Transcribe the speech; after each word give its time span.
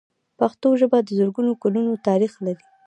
پښتو 0.39 0.67
ژبه 0.79 0.97
د 1.03 1.09
زرګونو 1.19 1.51
کلونو 1.63 1.91
تاریخ 2.07 2.33
لري. 2.45 2.63